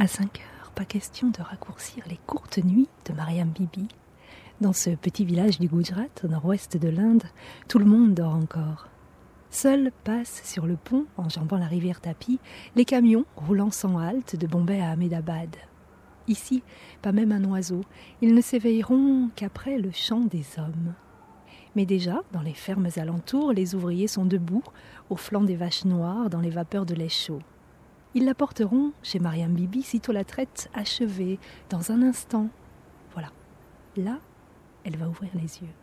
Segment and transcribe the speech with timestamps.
[0.00, 3.88] À 5 heures, pas question de raccourcir les courtes nuits de Mariam Bibi.
[4.60, 7.24] Dans ce petit village du Gujarat, au nord-ouest de l'Inde,
[7.66, 8.86] tout le monde dort encore.
[9.50, 12.38] Seuls passent sur le pont, enjambant la rivière Tapi,
[12.76, 15.56] les camions roulant sans halte de Bombay à Ahmedabad.
[16.28, 16.62] Ici,
[17.02, 17.80] pas même un oiseau.
[18.22, 20.94] Ils ne s'éveilleront qu'après le chant des hommes.
[21.74, 24.62] Mais déjà, dans les fermes alentours, les ouvriers sont debout,
[25.10, 27.42] au flanc des vaches noires, dans les vapeurs de lait chaud.
[28.14, 31.38] Ils la porteront chez Mariam Bibi sitôt la traite achevée,
[31.70, 32.48] dans un instant.
[33.12, 33.30] Voilà.
[33.96, 34.18] Là,
[34.84, 35.74] elle va ouvrir les yeux.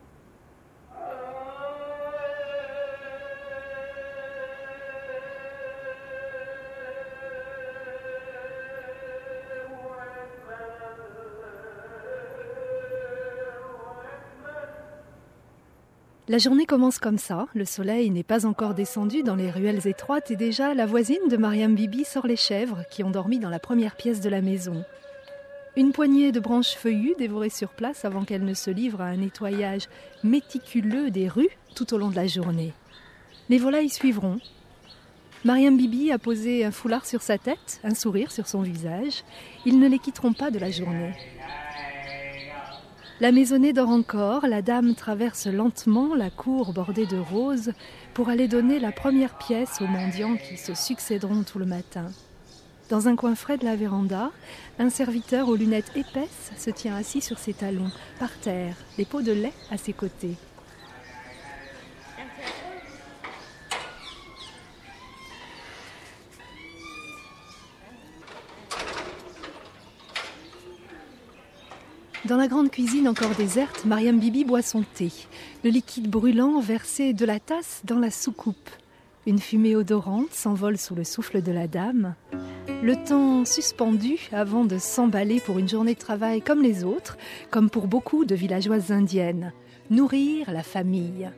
[16.27, 20.32] La journée commence comme ça, le soleil n'est pas encore descendu dans les ruelles étroites
[20.32, 23.59] et déjà la voisine de Mariam Bibi sort les chèvres qui ont dormi dans la
[23.59, 24.84] première pièce de la maison.
[25.76, 29.17] Une poignée de branches feuillues dévorées sur place avant qu'elle ne se livre à un
[29.17, 29.87] nettoyage
[30.23, 32.73] méticuleux des rues tout au long de la journée.
[33.49, 34.39] Les volailles suivront.
[35.43, 39.23] Mariam Bibi a posé un foulard sur sa tête, un sourire sur son visage.
[39.63, 41.13] Ils ne les quitteront pas de la journée.
[43.21, 47.72] La maisonnée dort encore, la dame traverse lentement la cour bordée de roses
[48.13, 52.12] pour aller donner la première pièce aux mendiants qui se succéderont tout le matin.
[52.90, 54.32] Dans un coin frais de la véranda,
[54.80, 59.22] un serviteur aux lunettes épaisses se tient assis sur ses talons, par terre, les pots
[59.22, 60.35] de lait à ses côtés.
[72.28, 75.12] Dans la grande cuisine encore déserte, Mariam Bibi boit son thé,
[75.63, 78.72] le liquide brûlant versé de la tasse dans la soucoupe.
[79.28, 82.16] Une fumée odorante s'envole sous le souffle de la dame.
[82.81, 87.16] Le temps suspendu avant de s'emballer pour une journée de travail comme les autres,
[87.51, 89.53] comme pour beaucoup de villageoises indiennes.
[89.91, 91.29] Nourrir la famille.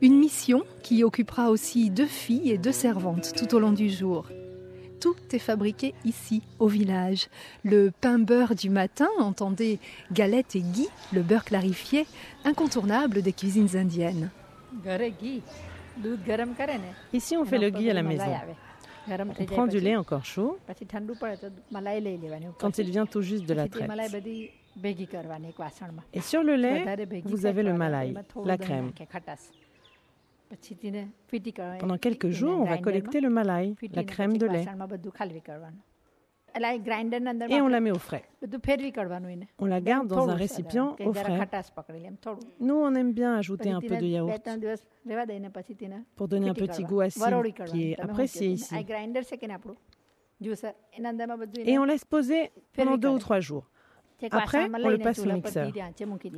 [0.00, 4.26] Une mission qui occupera aussi deux filles et deux servantes tout au long du jour
[5.02, 7.26] tout est fabriqué ici, au village.
[7.64, 9.80] Le pain beurre du matin, entendez
[10.12, 12.06] galette et ghee, le beurre clarifié,
[12.44, 14.30] incontournable des cuisines indiennes.
[17.12, 18.32] Ici, on fait le ghee à la maison.
[19.08, 20.56] On prend du lait encore chaud
[22.58, 23.90] quand il vient tout juste de la traite.
[26.14, 26.84] Et sur le lait,
[27.24, 28.14] vous avez le malai,
[28.44, 28.92] la crème.
[31.78, 34.66] Pendant quelques jours, on va collecter le malai, la crème de lait.
[37.48, 38.24] Et on la met au frais.
[39.58, 41.48] On la garde dans un récipient au frais.
[42.60, 44.48] Nous, on aime bien ajouter un peu de yaourt.
[46.14, 47.22] pour donner un petit goût acide
[47.66, 48.74] qui est apprécié ici.
[51.64, 53.70] Et on laisse poser pendant deux ou trois jours.
[54.30, 55.70] Après, on le passe au mixeur.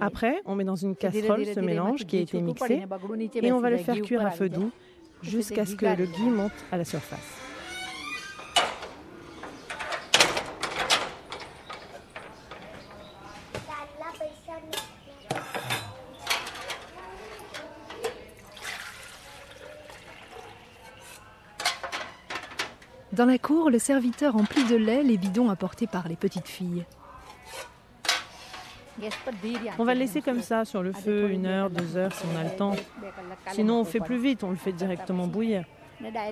[0.01, 2.83] Après, on met dans une casserole ce mélange qui a été mixé
[3.43, 4.71] et on va le faire cuire à feu doux
[5.23, 7.41] jusqu'à ce que le ghee monte à la surface.
[23.13, 26.85] Dans la cour, le serviteur emplit de lait les bidons apportés par les petites filles.
[29.79, 32.39] On va le laisser comme ça sur le feu une heure, deux heures si on
[32.39, 32.75] a le temps.
[33.53, 35.65] Sinon, on fait plus vite, on le fait directement bouillir.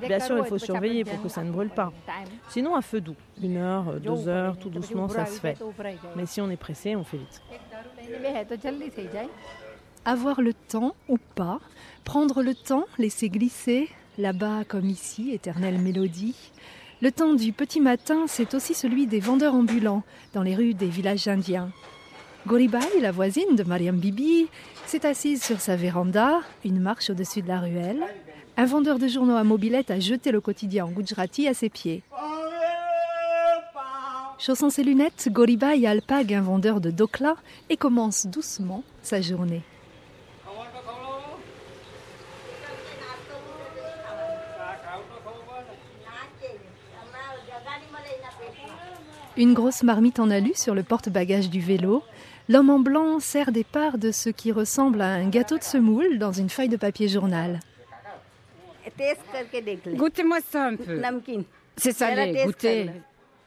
[0.06, 1.92] Bien sûr, il faut surveiller pour que ça ne brûle pas.
[2.48, 5.56] Sinon, à feu doux, une heure, deux heures, tout doucement, ça se fait.
[6.16, 7.42] Mais si on est pressé, on fait vite.
[10.04, 11.60] Avoir le temps ou pas,
[12.04, 16.34] prendre le temps, laisser glisser, là-bas comme ici, éternelle mélodie.
[17.00, 20.02] Le temps du petit matin, c'est aussi celui des vendeurs ambulants
[20.34, 21.70] dans les rues des villages indiens.
[22.44, 24.48] Goribai, la voisine de Mariam Bibi,
[24.86, 28.02] s'est assise sur sa véranda, une marche au-dessus de la ruelle.
[28.56, 32.02] Un vendeur de journaux à mobilette a jeté le quotidien en Gujarati à ses pieds.
[34.40, 37.36] Chaussant ses lunettes, Goribai alpague un vendeur de dokla
[37.70, 39.62] et commence doucement sa journée.
[49.36, 52.02] Une grosse marmite en alu sur le porte-bagages du vélo,
[52.52, 56.18] L'homme en blanc sert des parts de ce qui ressemble à un gâteau de semoule
[56.18, 57.60] dans une feuille de papier journal.
[59.86, 61.00] Goûtez-moi ça un peu.
[61.78, 62.90] C'est salé, goûtez.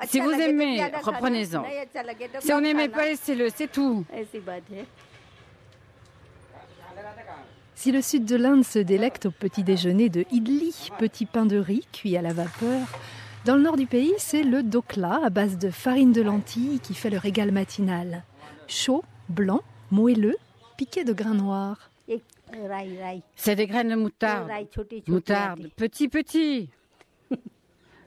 [0.07, 1.63] Si vous aimez, reprenez-en.
[2.39, 4.03] Si on n'aimait pas, laissez-le, c'est tout.
[7.75, 11.57] Si le sud de l'Inde se délecte au petit déjeuner de idli, petit pain de
[11.57, 12.87] riz cuit à la vapeur,
[13.45, 16.95] Dans le nord du pays, c'est le dokla à base de farine de lentilles qui
[16.95, 18.23] fait le régal matinal.
[18.67, 20.37] Chaud, blanc, moelleux,
[20.77, 21.89] piqué de grains noirs.
[23.35, 24.49] C'est des graines de moutarde.
[25.07, 26.69] Moutarde, petit, petit.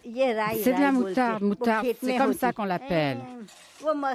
[0.05, 1.87] C'est de la moutarde, moutarde.
[2.03, 3.19] C'est comme ça qu'on l'appelle.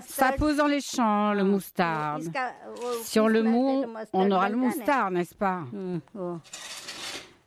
[0.07, 2.23] Ça pousse dans les champs, le moustarde.
[3.03, 5.63] Si on le moue, on aura le moustarde, n'est-ce pas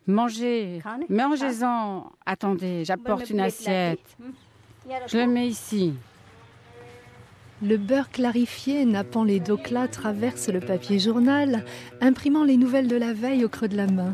[0.06, 2.12] Mangez, mangez-en.
[2.24, 3.98] Attendez, j'apporte une assiette.
[5.08, 5.94] Je le mets ici.
[7.62, 11.64] Le beurre clarifié nappant les doclas traverse le papier journal,
[12.02, 14.12] imprimant les nouvelles de la veille au creux de la main.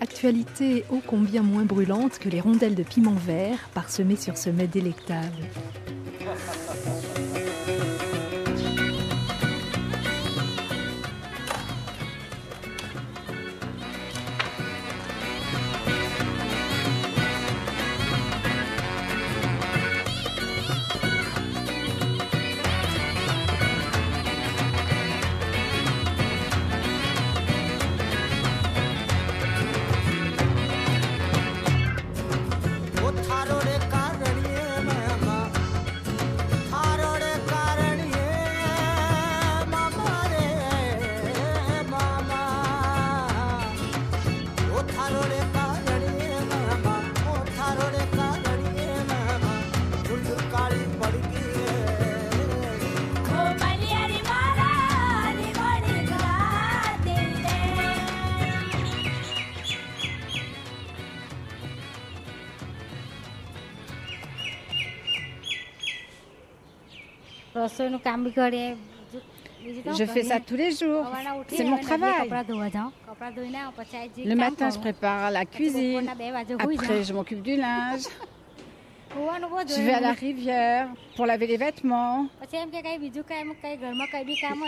[0.00, 4.66] Actualité ô combien moins brûlante que les rondelles de piment vert parsemées sur ce mets
[4.66, 5.46] délectable.
[69.94, 71.06] Je fais ça tous les jours.
[71.48, 72.28] C'est mon travail.
[74.16, 76.08] Le matin, je prépare la cuisine.
[76.58, 78.02] Après, je m'occupe du linge.
[79.68, 82.26] Je vais à la rivière pour laver les vêtements.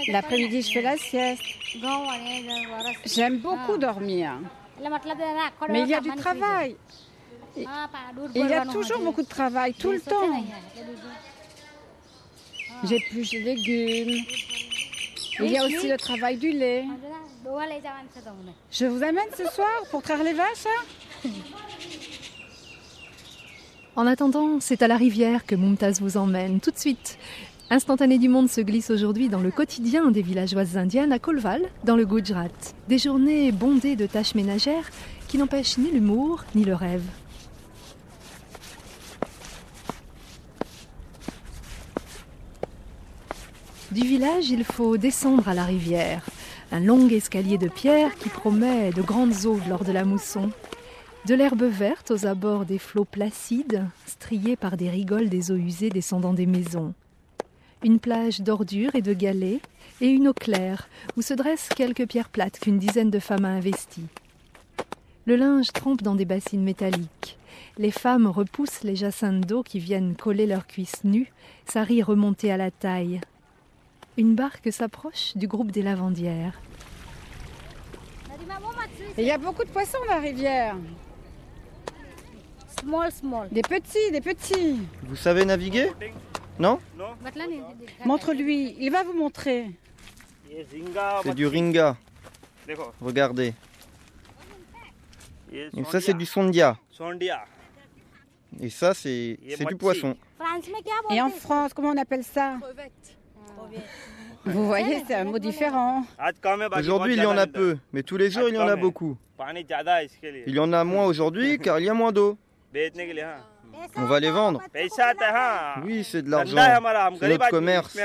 [0.08, 1.42] L'après-midi, je fais la sieste.
[3.06, 4.32] J'aime beaucoup dormir.
[5.68, 6.76] Mais il y a du travail.
[7.56, 10.44] Il y a toujours beaucoup de travail, tout le temps.
[12.88, 14.24] J'épluche les légumes.
[15.40, 16.84] Il y a aussi le travail du lait.
[18.70, 21.28] Je vous amène ce soir pour traire les vaches hein?
[23.96, 27.18] En attendant, c'est à la rivière que Mumtaz vous emmène tout de suite.
[27.70, 31.96] Instantané du monde se glisse aujourd'hui dans le quotidien des villageoises indiennes à Kolval, dans
[31.96, 32.48] le Gujarat.
[32.88, 34.90] Des journées bondées de tâches ménagères
[35.28, 37.04] qui n'empêchent ni l'humour ni le rêve.
[43.94, 46.26] Du village, il faut descendre à la rivière.
[46.72, 50.50] Un long escalier de pierre qui promet de grandes eaux lors de la mousson.
[51.26, 55.90] De l'herbe verte aux abords des flots placides, striés par des rigoles des eaux usées
[55.90, 56.92] descendant des maisons.
[57.84, 59.60] Une plage d'ordures et de galets,
[60.00, 63.50] et une eau claire, où se dressent quelques pierres plates qu'une dizaine de femmes a
[63.50, 64.08] investies.
[65.24, 67.38] Le linge trempe dans des bassines métalliques.
[67.78, 71.32] Les femmes repoussent les jacinthes d'eau qui viennent coller leurs cuisses nues,
[71.64, 73.20] sa riz remontée à la taille,
[74.16, 76.60] une barque s'approche du groupe des lavandières.
[79.18, 80.76] Il y a beaucoup de poissons dans la rivière.
[82.80, 83.48] Small, small.
[83.50, 84.80] Des petits, des petits.
[85.02, 85.92] Vous savez naviguer?
[86.58, 86.78] Non?
[88.04, 89.70] Montre-lui, il va vous montrer.
[91.22, 91.96] C'est du ringa.
[93.00, 93.54] Regardez.
[95.72, 96.76] Donc ça c'est du sondia.
[98.60, 100.16] Et ça c'est du poisson.
[101.10, 102.58] Et en France, comment on appelle ça?
[104.46, 106.04] Vous voyez, c'est un mot différent.
[106.76, 109.16] Aujourd'hui, il y en a peu, mais tous les jours, il y en a beaucoup.
[110.46, 112.38] Il y en a moins aujourd'hui car il y a moins d'eau.
[113.96, 114.62] On va les vendre.
[115.84, 116.56] Oui, c'est de l'argent.
[117.18, 117.98] C'est notre commerce.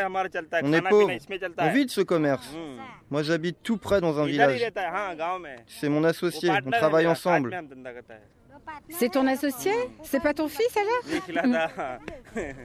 [0.64, 1.12] On est pauvre.
[1.58, 2.50] On vit de ce commerce.
[3.10, 4.64] Moi, j'habite tout près dans un village.
[5.68, 6.52] C'est mon associé.
[6.66, 7.56] On travaille ensemble.
[8.90, 9.72] C'est ton associé?
[10.04, 12.00] C'est pas ton fils alors?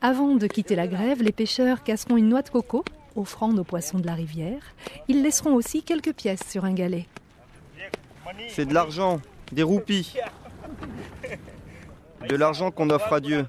[0.00, 2.84] Avant de quitter la grève, les pêcheurs casseront une noix de coco,
[3.16, 4.62] offrande aux poissons de la rivière.
[5.08, 7.06] Ils laisseront aussi quelques pièces sur un galet.
[8.48, 9.20] C'est de l'argent,
[9.52, 10.14] des roupies.
[12.28, 13.46] De l'argent qu'on offre à Dieu.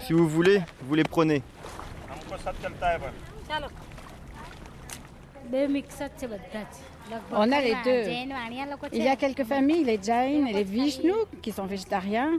[0.00, 1.42] Si vous voulez, vous les prenez.
[7.32, 8.10] On a les deux.
[8.92, 11.12] Il y a quelques familles, les Jain et les Vishnu,
[11.42, 12.38] qui sont végétariens,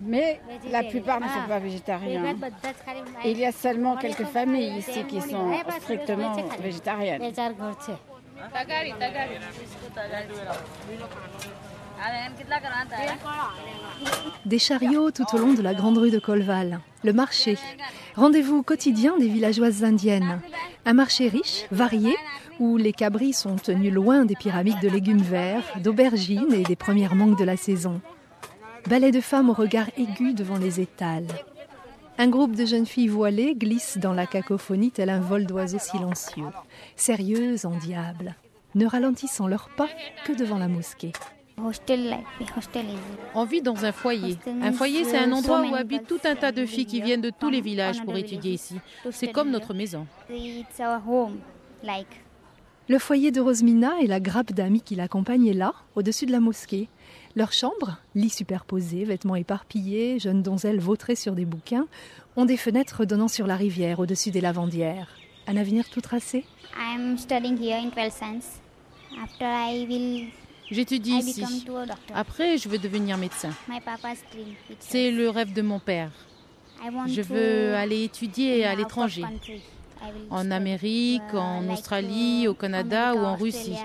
[0.00, 2.36] mais la plupart ne sont pas végétariens.
[3.24, 7.32] il y a seulement quelques familles ici qui sont strictement végétariennes.
[14.44, 17.56] Des chariots tout au long de la grande rue de Colval, le marché,
[18.16, 20.40] rendez-vous quotidien des villageoises indiennes.
[20.84, 22.14] Un marché riche, varié,
[22.60, 27.14] où les cabris sont tenus loin des pyramides de légumes verts, d'aubergines et des premières
[27.14, 28.00] mangues de la saison.
[28.88, 31.26] Ballet de femmes au regard aigu devant les étals.
[32.18, 36.50] Un groupe de jeunes filles voilées glisse dans la cacophonie tel un vol d'oiseaux silencieux,
[36.94, 38.36] sérieuses en diable,
[38.74, 39.88] ne ralentissant leur pas
[40.24, 41.12] que devant la mosquée.
[43.34, 44.36] On vit dans un foyer.
[44.60, 47.30] Un foyer, c'est un endroit où habitent tout un tas de filles qui viennent de
[47.30, 48.76] tous les villages pour étudier ici.
[49.10, 50.06] C'est comme notre maison.
[52.86, 56.40] Le foyer de Rosmina et la grappe d'amis qui l'accompagnent est là, au-dessus de la
[56.40, 56.90] mosquée.
[57.34, 61.86] Leur chambre, lits superposés, vêtements éparpillés, jeunes donzelles vautrées sur des bouquins,
[62.36, 65.08] ont des fenêtres donnant sur la rivière au-dessus des lavandières.
[65.46, 66.44] Un avenir tout tracé?
[70.70, 71.66] J'étudie ici.
[72.14, 73.50] Après, je veux devenir médecin.
[74.80, 76.10] C'est le rêve de mon père.
[77.06, 79.24] Je veux aller étudier à l'étranger,
[80.30, 83.76] en Amérique, uh, en Australie, au Canada ou en Russie.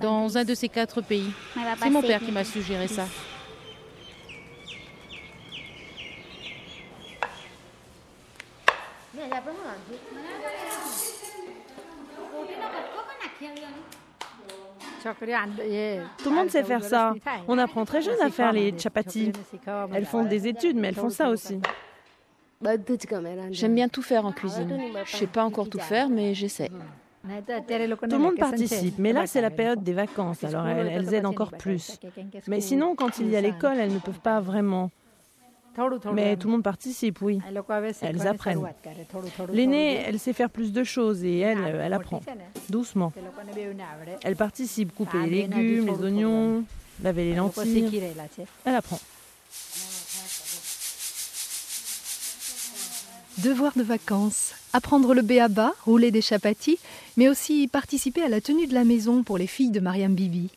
[0.00, 1.30] Dans un de ces quatre pays.
[1.80, 3.06] C'est mon père qui m'a suggéré ça.
[16.18, 17.14] Tout le monde sait faire ça.
[17.48, 19.32] On apprend très jeune à faire les chapatis.
[19.92, 21.60] Elles font des études, mais elles font ça aussi.
[23.50, 24.78] J'aime bien tout faire en cuisine.
[25.04, 26.70] Je ne sais pas encore tout faire, mais j'essaie.
[27.28, 31.26] Tout le monde participe, mais là c'est la période des vacances, alors elles, elles aident
[31.26, 31.98] encore plus.
[32.46, 34.90] Mais sinon, quand il y a l'école, elles ne peuvent pas vraiment.
[36.12, 37.40] Mais tout le monde participe, oui.
[38.02, 38.62] Elles apprennent.
[39.52, 42.22] L'aînée, elle sait faire plus de choses et elle, elle apprend,
[42.68, 43.12] doucement.
[44.22, 46.64] Elle participe, couper les légumes, les oignons,
[47.02, 48.02] laver les lentilles.
[48.64, 48.98] Elle apprend.
[53.38, 56.78] Devoir de vacances, apprendre le béaba, rouler des chapatis,
[57.18, 60.50] mais aussi participer à la tenue de la maison pour les filles de Mariam Bibi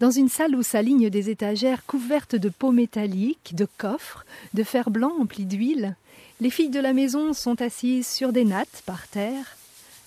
[0.00, 4.90] dans une salle où s'alignent des étagères couvertes de pots métalliques, de coffres, de fer
[4.90, 5.94] blanc emplis d'huile.
[6.40, 9.56] Les filles de la maison sont assises sur des nattes par terre.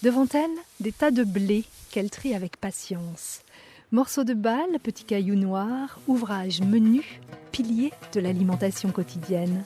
[0.01, 3.41] Devant elles, des tas de blé qu'elles trient avec patience.
[3.91, 7.05] Morceaux de balle, petits cailloux noirs, ouvrages menus,
[7.51, 9.63] piliers de l'alimentation quotidienne.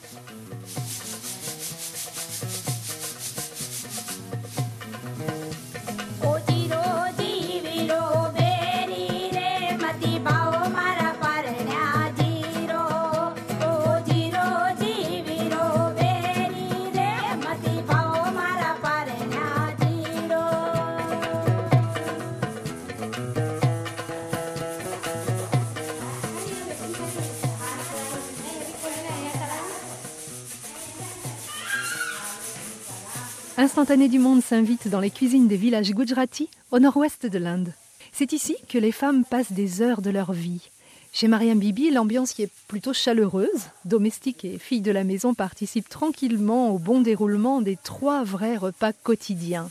[33.67, 37.73] Instantané du monde s'invite dans les cuisines des villages Gujarati au nord-ouest de l'Inde.
[38.13, 40.69] C'est ici que les femmes passent des heures de leur vie.
[41.11, 43.67] Chez Mariam Bibi, l'ambiance y est plutôt chaleureuse.
[43.83, 48.93] Domestiques et filles de la maison participent tranquillement au bon déroulement des trois vrais repas
[48.93, 49.69] quotidiens.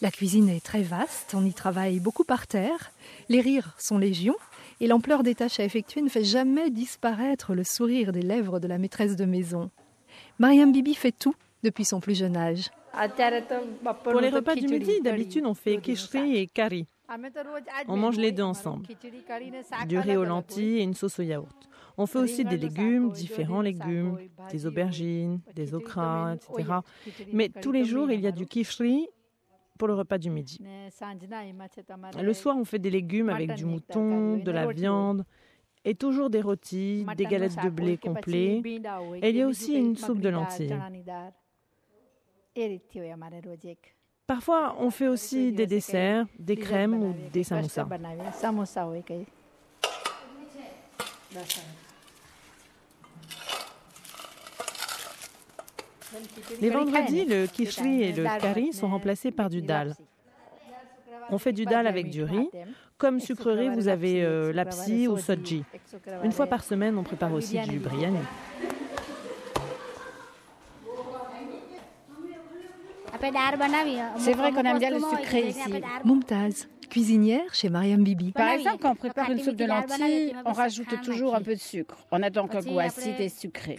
[0.00, 2.90] La cuisine est très vaste, on y travaille beaucoup par terre,
[3.28, 4.34] les rires sont légion,
[4.80, 8.66] et l'ampleur des tâches à effectuer ne fait jamais disparaître le sourire des lèvres de
[8.66, 9.70] la maîtresse de maison.
[10.40, 12.70] Mariam Bibi fait tout depuis son plus jeune âge.
[14.04, 16.86] Pour les repas du midi, d'habitude, on fait kishri et curry.
[17.88, 18.86] On mange les deux ensemble.
[19.86, 21.68] Du riz aux lentilles et une sauce au yaourt.
[21.96, 24.16] On fait aussi des légumes, différents légumes,
[24.50, 26.78] des aubergines, des okras, etc.
[27.32, 29.08] Mais tous les jours, il y a du kishri
[29.78, 30.60] pour le repas du midi.
[32.20, 35.24] Le soir, on fait des légumes avec du mouton, de la viande
[35.84, 38.62] et toujours des rôtis, des galettes de blé complets.
[39.22, 40.76] Et il y a aussi une soupe de lentilles.
[44.26, 47.86] Parfois, on fait aussi des desserts, des crèmes ou des samosas.
[56.60, 59.94] Les vendredis, le kishri et le curry sont remplacés par du dal.
[61.30, 62.50] On fait du dal avec du riz.
[62.98, 65.64] Comme sucrerie, vous avez euh, lapsi ou soji.
[66.22, 68.18] Une fois par semaine, on prépare aussi du biryani.
[74.16, 75.72] C'est vrai qu'on aime bien le sucré ici.
[76.04, 78.32] Mumtaz, cuisinière chez Mariam Bibi.
[78.32, 81.60] Par exemple, quand on prépare une soupe de lentilles, on rajoute toujours un peu de
[81.60, 81.96] sucre.
[82.10, 83.76] On a donc un goût acide et sucré.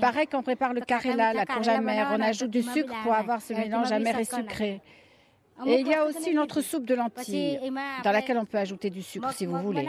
[0.00, 3.42] Pareil quand on prépare le karela, la courge amère, on ajoute du sucre pour avoir
[3.42, 4.80] ce mélange amer et sucré.
[5.66, 7.58] Et il y a aussi notre soupe de lentilles
[8.02, 9.86] dans laquelle on peut ajouter du sucre si vous voulez.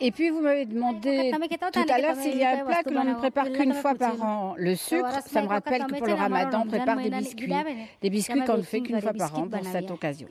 [0.00, 1.32] Et puis vous m'avez demandé
[1.72, 4.20] tout à l'heure s'il y a un plat que l'on ne prépare qu'une fois par
[4.22, 4.54] an.
[4.56, 7.52] Le sucre, ça me rappelle que pour le ramadan, on prépare des biscuits.
[8.00, 10.28] Des biscuits qu'on ne fait qu'une fois par an pour cette occasion.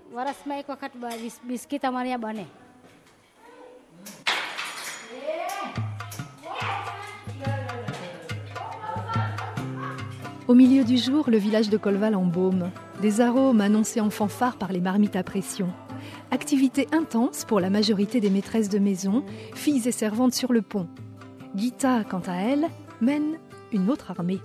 [10.48, 12.72] Au milieu du jour, le village de Colval embaume.
[13.02, 15.70] Des arômes annoncés en fanfare par les marmites à pression.
[16.32, 20.88] Activité intense pour la majorité des maîtresses de maison, filles et servantes sur le pont.
[21.56, 22.68] Gita, quant à elle,
[23.02, 23.38] mène
[23.72, 24.40] une autre armée.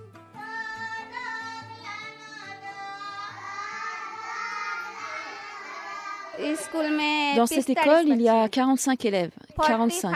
[7.35, 9.31] Dans cette école, il y a 45 élèves.
[9.65, 10.15] 45.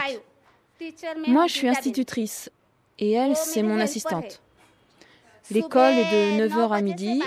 [1.26, 2.50] Moi, je suis institutrice
[2.98, 4.40] et elle, c'est mon assistante.
[5.50, 7.22] L'école est de 9h à midi.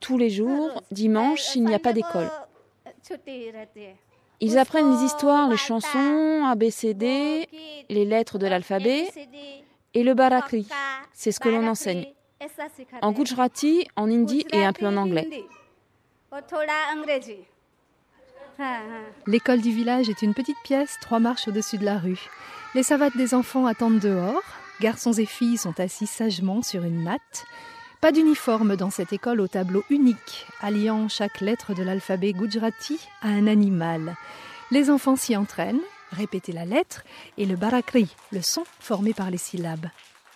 [0.00, 2.30] Tous les jours, dimanche, il n'y a pas d'école.
[4.40, 7.48] Ils apprennent les histoires, les chansons, ABCD,
[7.88, 9.08] les lettres de l'alphabet
[9.94, 10.68] et le barakri.
[11.12, 12.06] C'est ce que l'on enseigne.
[13.02, 15.28] En Gujarati, en hindi et un peu en anglais.
[19.26, 22.28] L'école du village est une petite pièce, trois marches au-dessus de la rue.
[22.74, 24.42] Les savates des enfants attendent dehors.
[24.80, 27.44] Garçons et filles sont assis sagement sur une natte.
[28.00, 33.28] Pas d'uniforme dans cette école au tableau unique, alliant chaque lettre de l'alphabet Gujarati à
[33.28, 34.14] un animal.
[34.70, 35.80] Les enfants s'y entraînent,
[36.12, 37.02] répéter la lettre
[37.38, 39.88] et le barakri, le son formé par les syllabes.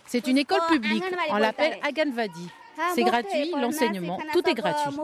[0.07, 2.49] C'est une école publique, on l'appelle Aganvadi.
[2.97, 4.97] C'est gratuit, l'enseignement, tout est gratuit.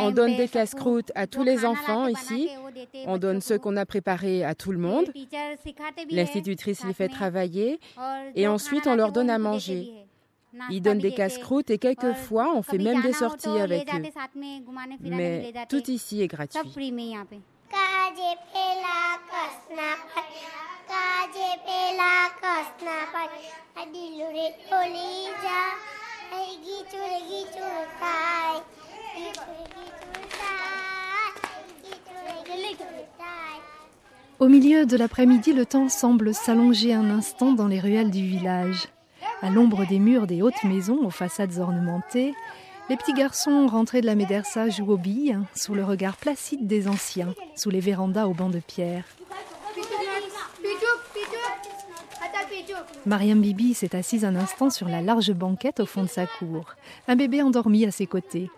[0.00, 2.50] On donne des casse-croûtes à tous les enfants ici.
[3.06, 5.12] On donne ceux qu'on a préparés à tout le monde.
[6.10, 7.80] L'institutrice les fait travailler
[8.34, 9.92] et ensuite on leur donne à manger.
[10.70, 14.02] Ils donnent des casse-croûtes et quelquefois on fait même des sorties avec eux.
[15.02, 16.60] Mais tout ici est gratuit.
[34.38, 38.88] Au milieu de l'après-midi, le temps semble s'allonger un instant dans les ruelles du village.
[39.40, 42.34] À l'ombre des murs des hautes maisons aux façades ornementées,
[42.90, 46.86] les petits garçons rentrés de la médersa jouent aux billes sous le regard placide des
[46.86, 49.04] anciens, sous les vérandas aux bancs de pierre.
[53.06, 56.76] Mariam Bibi s'est assise un instant sur la large banquette au fond de sa cour,
[57.08, 58.50] un bébé endormi à ses côtés.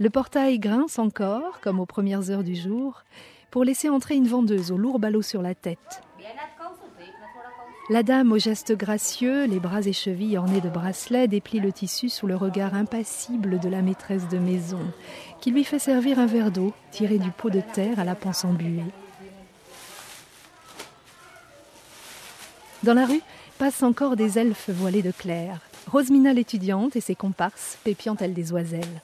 [0.00, 3.04] Le portail grince encore, comme aux premières heures du jour,
[3.50, 6.02] pour laisser entrer une vendeuse au lourd ballot sur la tête.
[7.90, 12.08] La dame, aux gestes gracieux, les bras et chevilles ornés de bracelets, déplie le tissu
[12.08, 14.80] sous le regard impassible de la maîtresse de maison,
[15.38, 18.46] qui lui fait servir un verre d'eau tiré du pot de terre à la panse
[18.46, 18.80] embuée.
[22.84, 23.20] Dans la rue
[23.58, 25.60] passent encore des elfes voilés de clair.
[25.92, 29.02] Rosemina l'étudiante et ses comparses, pépiant elles des oiselles.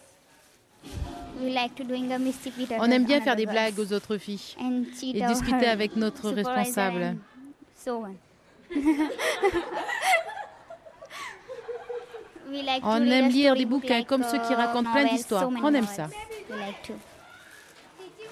[2.79, 4.57] On aime bien faire des blagues aux autres filles
[5.15, 7.17] et discuter avec notre responsable.
[12.83, 15.49] On aime lire des bouquins comme ceux qui racontent plein d'histoires.
[15.63, 16.09] On aime ça.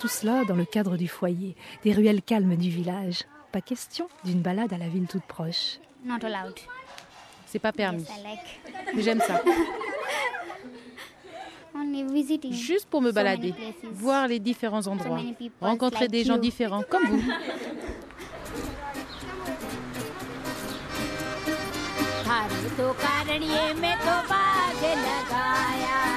[0.01, 3.25] Tout cela dans le cadre du foyer, des ruelles calmes du village.
[3.53, 5.79] Pas question d'une balade à la ville toute proche.
[7.47, 8.05] C'est pas permis.
[8.95, 9.43] Mais j'aime ça.
[12.51, 13.55] Juste pour me balader,
[13.93, 15.21] voir les différents endroits,
[15.61, 17.23] rencontrer des gens différents comme vous.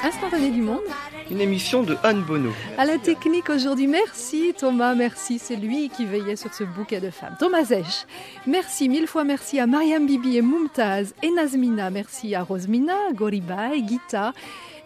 [0.04, 0.82] Instantané du monde
[1.30, 2.52] Une émission de Anne Bonneau.
[2.78, 7.10] À la technique aujourd'hui, merci Thomas, merci, c'est lui qui veillait sur ce bouquet de
[7.10, 7.36] femmes.
[7.40, 8.06] Thomas Zech,
[8.46, 13.76] merci, mille fois merci à Mariam Bibi et Mumtaz et Nazmina, merci à Rosmina, Goriba
[13.76, 14.34] et Gita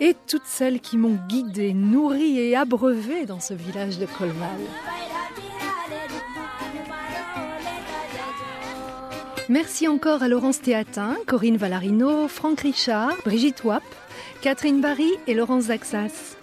[0.01, 4.59] et toutes celles qui m'ont guidée, nourrie et abreuvée dans ce village de Colval.
[9.47, 13.83] Merci encore à Laurence Théatin, Corinne Valarino, Franck Richard, Brigitte Wapp,
[14.41, 16.40] Catherine Barry et Laurence Zaxas.